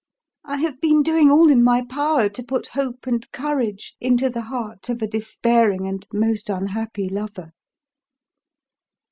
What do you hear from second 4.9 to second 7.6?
a despairing and most unhappy lover."